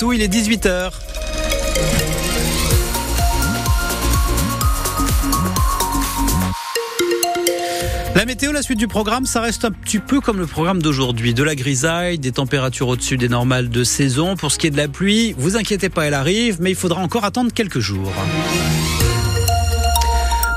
[0.00, 0.90] Il est 18h.
[8.16, 11.34] La météo, la suite du programme, ça reste un petit peu comme le programme d'aujourd'hui.
[11.34, 14.34] De la grisaille, des températures au-dessus des normales de saison.
[14.34, 17.00] Pour ce qui est de la pluie, vous inquiétez pas, elle arrive, mais il faudra
[17.00, 18.12] encore attendre quelques jours.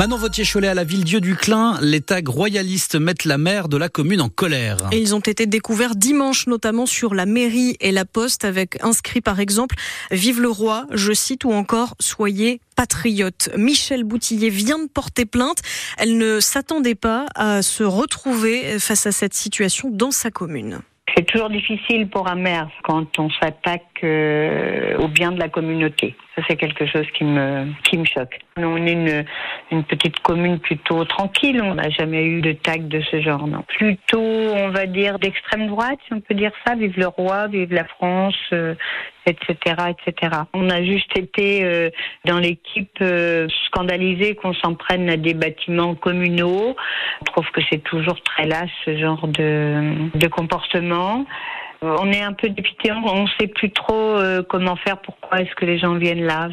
[0.00, 3.90] Manon Vautier-Cholet à la ville-dieu du Clin, les tags royalistes mettent la maire de la
[3.90, 4.78] commune en colère.
[4.92, 9.20] Et ils ont été découverts dimanche, notamment sur la mairie et la poste, avec inscrit
[9.20, 9.74] par exemple
[10.10, 13.50] Vive le roi, je cite, ou encore Soyez patriote.
[13.58, 15.58] Michel Boutillier vient de porter plainte.
[15.98, 20.80] Elle ne s'attendait pas à se retrouver face à cette situation dans sa commune.
[21.16, 26.14] C'est toujours difficile pour un maire quand on s'attaque euh, au bien de la communauté.
[26.34, 28.38] Ça, c'est quelque chose qui me, qui me choque.
[28.56, 29.24] On est une,
[29.70, 31.60] une petite commune plutôt tranquille.
[31.62, 33.62] On n'a jamais eu de tag de ce genre, non.
[33.68, 36.74] Plutôt, on va dire, d'extrême droite, si on peut dire ça.
[36.74, 38.74] Vive le roi, vive la France, euh,
[39.26, 39.56] etc.,
[39.90, 40.32] etc.
[40.54, 41.90] On a juste été euh,
[42.24, 46.76] dans l'équipe euh, scandalisée qu'on s'en prenne à des bâtiments communaux.
[47.20, 51.26] On trouve que c'est toujours très lâche ce genre de, de comportement.
[51.82, 55.40] Euh, On est un peu dépité, on ne sait plus trop euh, comment faire, pourquoi
[55.40, 56.48] est-ce que les gens viennent là.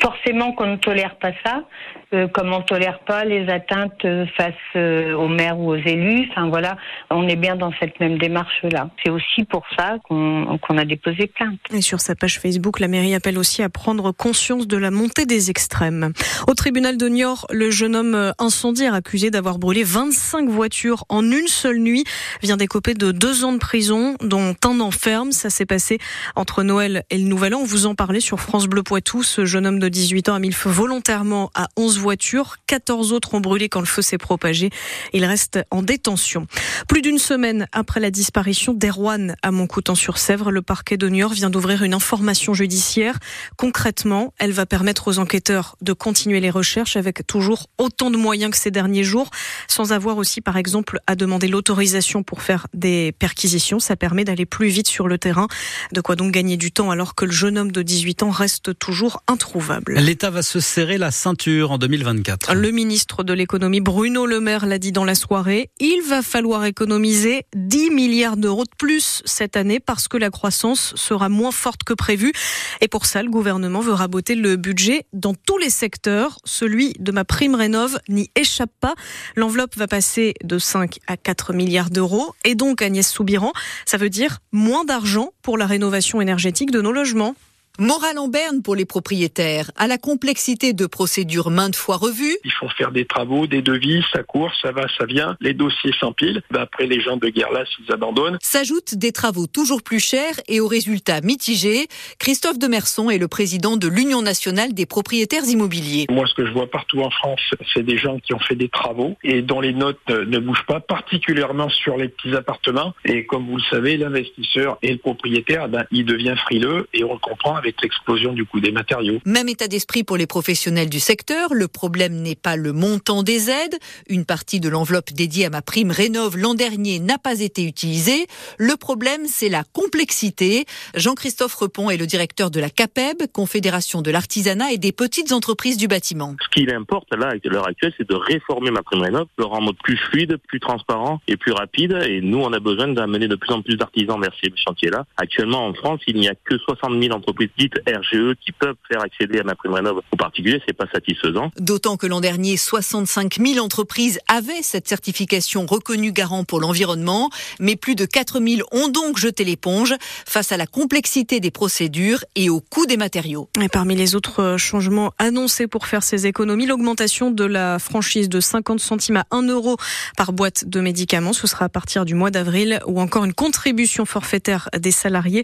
[0.00, 1.64] Forcément qu'on ne tolère pas ça,
[2.12, 6.28] euh, comme on ne tolère pas les atteintes face aux maires ou aux élus.
[6.30, 6.76] Enfin voilà,
[7.10, 8.90] on est bien dans cette même démarche-là.
[9.02, 11.58] C'est aussi pour ça qu'on a déposé plainte.
[11.72, 15.26] Et sur sa page Facebook, la mairie appelle aussi à prendre conscience de la montée
[15.26, 16.12] des extrêmes.
[16.46, 21.46] Au tribunal de Niort, le jeune homme incendiaire accusé d'avoir brûlé 25 voitures en une
[21.46, 22.04] seule nuit
[22.42, 25.32] vient d'écoper de deux ans de prison, dont un an ferme.
[25.32, 25.98] Ça s'est passé
[26.36, 27.60] entre Noël et le Nouvel An.
[27.60, 29.22] On vous en parlait sur France Bleu Poitou.
[29.22, 32.56] Ce jeune homme de 18 ans a mis le feu volontairement à 11 voitures.
[32.66, 34.70] 14 autres ont brûlé quand le feu s'est propagé.
[35.12, 36.46] Il reste en détention.
[36.88, 41.82] Plus d'une semaine après la disparition d'Erwan à Montcoutan-sur-Sèvre, le parquet de Niort vient d'ouvrir
[41.82, 43.18] une information judiciaire.
[43.56, 48.50] Concrètement, elle va permettre aux enquêteurs de continuer les recherches avec toujours autant de moyens
[48.50, 49.30] que ces derniers jours,
[49.68, 53.78] sans avoir aussi, par exemple, à demander l'autorisation pour faire des perquisitions.
[53.78, 55.46] Ça permet d'aller plus vite sur le terrain.
[55.92, 58.78] De quoi donc gagner du temps alors que le jeune homme de 18 ans reste
[58.78, 59.94] toujours introuvable.
[59.98, 62.54] L'État va se serrer la ceinture en 2024.
[62.54, 66.64] Le ministre de l'économie Bruno Le Maire l'a dit dans la soirée, il va falloir
[66.64, 71.84] économiser 10 milliards d'euros de plus cette année parce que la croissance sera moins forte
[71.84, 72.32] que prévu.
[72.80, 76.38] Et pour ça, le gouvernement veut raboter le budget dans tous les secteurs.
[76.44, 78.94] Celui de ma prime rénov n'y échappe pas.
[79.36, 82.34] L'enveloppe va passer de 5 à 4 milliards d'euros.
[82.44, 83.52] Et donc, Agnès Soubiran,
[83.84, 87.34] ça veut dire moins d'argent pour la rénovation énergétique de nos logements.
[87.80, 92.50] Morale en berne pour les propriétaires, à la complexité de procédures maintes fois revues, Il
[92.50, 95.36] faut faire des travaux, des devis, ça court, ça va, ça vient.
[95.40, 96.42] Les dossiers s'empilent.
[96.50, 98.36] Ben, après, les gens de guerre là, s'ils abandonnent.
[98.42, 101.86] s'ajoutent des travaux toujours plus chers et aux résultats mitigés.
[102.18, 106.06] Christophe Demerson est le président de l'Union nationale des propriétaires immobiliers.
[106.10, 108.68] Moi, ce que je vois partout en France, c'est des gens qui ont fait des
[108.68, 112.92] travaux et dont les notes ne bougent pas, particulièrement sur les petits appartements.
[113.04, 117.12] Et comme vous le savez, l'investisseur et le propriétaire, ben, il devient frileux et on
[117.12, 119.18] le comprend avec l'explosion du coût des matériaux.
[119.24, 121.54] Même état d'esprit pour les professionnels du secteur.
[121.54, 123.76] Le problème n'est pas le montant des aides.
[124.08, 128.26] Une partie de l'enveloppe dédiée à ma prime rénov l'an dernier n'a pas été utilisée.
[128.58, 130.64] Le problème, c'est la complexité.
[130.94, 135.76] Jean-Christophe Repon est le directeur de la CAPEB, Confédération de l'artisanat et des petites entreprises
[135.76, 136.36] du bâtiment.
[136.42, 139.74] Ce qu'il importe là, à l'heure actuelle, c'est de réformer ma prime rénov, le rendre
[139.74, 141.98] plus fluide, plus transparent et plus rapide.
[142.06, 145.04] Et nous, on a besoin d'amener de plus en plus d'artisans vers ces chantiers-là.
[145.16, 149.02] Actuellement, en France, il n'y a que 60 000 entreprises dites RGE qui peuvent faire
[149.02, 150.00] accéder à ma prime rénov.
[150.12, 151.50] Aux particuliers, c'est pas satisfaisant.
[151.58, 157.76] D'autant que l'an dernier, 65 000 entreprises avaient cette certification reconnue garant pour l'environnement, mais
[157.76, 159.94] plus de 4 000 ont donc jeté l'éponge
[160.26, 163.48] face à la complexité des procédures et au coût des matériaux.
[163.60, 168.28] Et parmi les autres euh, changements annoncés pour faire ces économies, l'augmentation de la franchise
[168.28, 169.76] de 50 centimes à 1 euro
[170.16, 174.04] par boîte de médicaments, ce sera à partir du mois d'avril, ou encore une contribution
[174.04, 175.42] forfaitaire des salariés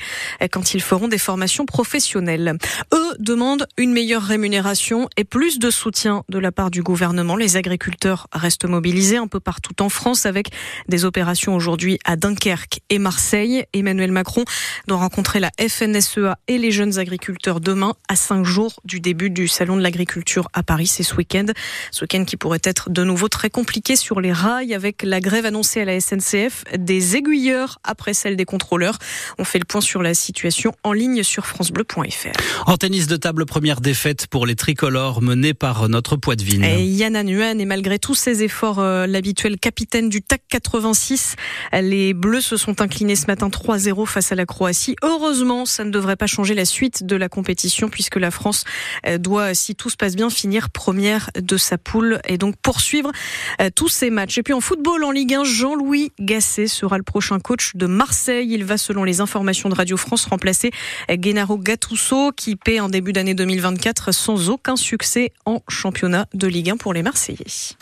[0.53, 1.94] quand ils feront des formations professionnelles.
[2.93, 7.37] Eux demandent une meilleure rémunération et plus de soutien de la part du gouvernement.
[7.37, 10.49] Les agriculteurs restent mobilisés un peu partout en France avec
[10.89, 13.65] des opérations aujourd'hui à Dunkerque et Marseille.
[13.73, 14.45] Emmanuel Macron
[14.89, 19.47] doit rencontrer la FNSEA et les jeunes agriculteurs demain à cinq jours du début du
[19.47, 20.89] salon de l'agriculture à Paris.
[20.89, 21.47] C'est ce week-end.
[21.93, 25.47] Ce week-end qui pourrait être de nouveau très compliqué sur les rails avec la grève
[25.47, 28.99] annoncée à la SNCF des aiguilleurs après celle des contrôleurs.
[29.39, 31.84] On fait le point sur la situation en ligne sur francebleu.fr.
[31.85, 32.65] francebleu.fr.
[32.67, 36.65] En tennis de table, première défaite pour les tricolores menés par notre Poitvine.
[36.65, 41.37] Et Yann Nguyen et malgré tous ses efforts, euh, l'habituel capitaine du TAC 86,
[41.73, 44.97] les Bleus se sont inclinés ce matin 3-0 face à la Croatie.
[45.03, 48.65] Heureusement, ça ne devrait pas changer la suite de la compétition puisque la France
[49.07, 53.13] euh, doit, si tout se passe bien, finir première de sa poule et donc poursuivre
[53.61, 54.39] euh, tous ces matchs.
[54.39, 58.49] Et puis en football, en Ligue 1, Jean-Louis Gasset sera le prochain coach de Marseille.
[58.51, 60.71] Il va, selon les informations de Radio France, remplacer
[61.09, 66.71] Gennaro Gattuso qui paie en début d'année 2024 sans aucun succès en championnat de Ligue
[66.71, 67.75] 1 pour les Marseillais.